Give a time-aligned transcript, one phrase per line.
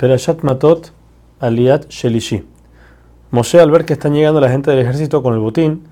[0.00, 0.92] Perashat Matot
[1.40, 2.42] Aliat Shelishi.
[3.30, 5.82] Moshe, al ver que están llegando la gente del ejército con el botín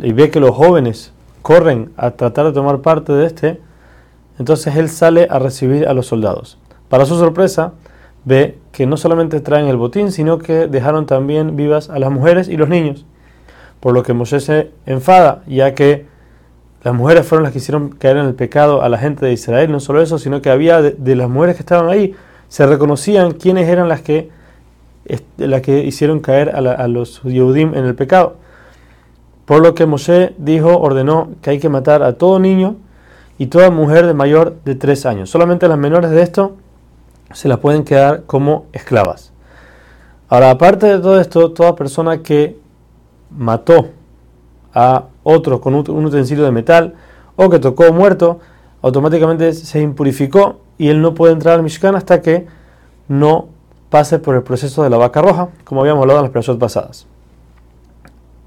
[0.00, 3.60] y ve que los jóvenes corren a tratar de tomar parte de este,
[4.40, 6.58] entonces él sale a recibir a los soldados.
[6.88, 7.74] Para su sorpresa,
[8.24, 12.48] ve que no solamente traen el botín, sino que dejaron también vivas a las mujeres
[12.48, 13.06] y los niños.
[13.78, 16.06] Por lo que Moshe se enfada, ya que
[16.82, 19.70] las mujeres fueron las que hicieron caer en el pecado a la gente de Israel.
[19.70, 22.16] No solo eso, sino que había de, las mujeres que estaban ahí,
[22.52, 24.28] se reconocían quiénes eran las que,
[25.38, 28.36] las que hicieron caer a, los Yehudim en el pecado.
[29.46, 32.76] Por lo que Moshe dijo, ordenó que hay que matar a todo niño
[33.38, 35.30] y toda mujer de mayor de tres años.
[35.30, 36.56] Solamente las menores de esto
[37.32, 39.32] se las pueden quedar como esclavas.
[40.28, 42.58] Ahora, aparte de todo esto, toda persona que
[43.30, 43.92] mató
[44.74, 46.96] a otro con un utensilio de metal
[47.34, 48.40] o que tocó muerto,
[48.82, 52.46] automáticamente se impurificó y él no puede entrar al Mishkan hasta que
[53.08, 53.48] no
[53.88, 57.06] pase por el proceso de la vaca roja, como habíamos hablado en las personas pasadas.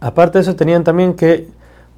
[0.00, 1.48] Aparte de eso, tenían también que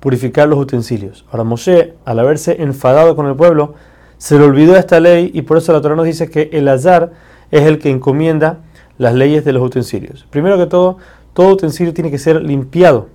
[0.01, 1.25] purificar los utensilios.
[1.31, 3.75] Ahora Moshe, al haberse enfadado con el pueblo,
[4.19, 7.13] se le olvidó esta ley y por eso la Torah nos dice que el azar
[7.51, 8.59] es el que encomienda
[8.99, 10.27] las leyes de los utensilios.
[10.31, 10.99] Primero que todo,
[11.33, 13.09] todo utensilio tiene que ser limpiado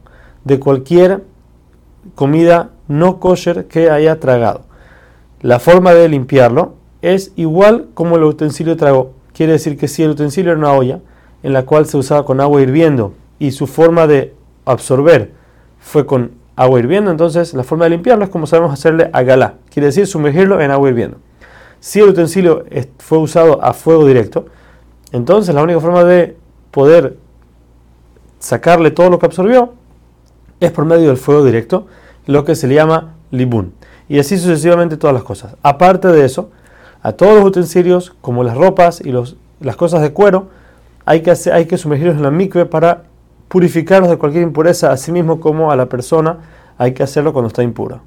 [0.43, 1.23] de cualquier
[2.15, 4.68] comida no kosher que haya tragado.
[5.41, 9.13] La forma de limpiarlo es igual como el utensilio tragó.
[9.33, 10.99] Quiere decir que si el utensilio era una olla
[11.43, 14.33] en la cual se usaba con agua hirviendo y su forma de
[14.65, 15.31] absorber
[15.79, 19.53] fue con agua hirviendo, entonces la forma de limpiarlo es como sabemos hacerle a galá,
[19.69, 21.17] quiere decir sumergirlo en agua hirviendo.
[21.79, 22.65] Si el utensilio
[22.97, 24.47] fue usado a fuego directo,
[25.13, 26.35] entonces la única forma de
[26.71, 27.15] poder
[28.39, 29.73] sacarle todo lo que absorbió
[30.59, 31.87] es por medio del fuego directo,
[32.25, 33.73] lo que se le llama libún.
[34.09, 35.55] Y así sucesivamente todas las cosas.
[35.63, 36.49] Aparte de eso,
[37.01, 40.49] a todos los utensilios, como las ropas y los, las cosas de cuero,
[41.05, 43.03] hay que, hay que sumergirlos en la mikve para
[43.47, 46.39] purificarlos de cualquier impureza, así mismo como a la persona
[46.77, 48.01] hay que hacerlo cuando está impura.